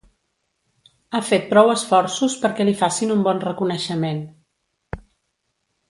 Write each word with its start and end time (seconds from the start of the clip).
Ha 1.11 1.21
fet 1.27 1.45
prou 1.51 1.69
esforços 1.75 2.39
perquè 2.47 2.67
li 2.67 2.73
facin 2.81 3.17
un 3.17 3.21
bon 3.29 3.43
reconeixement. 3.47 4.27